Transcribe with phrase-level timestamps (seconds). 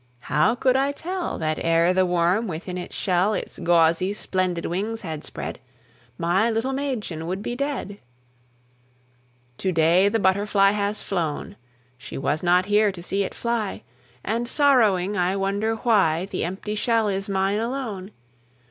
[0.21, 5.01] How could I tell That ere the worm within its shell Its gauzy, splendid wings
[5.01, 5.59] had spread,
[6.17, 7.99] My little Mädchen would be dead?
[9.59, 11.55] To day the butterfly has flown,
[11.99, 13.83] She was not here to see it fly,
[14.25, 18.09] And sorrowing I wonder why The empty shell is mine alone.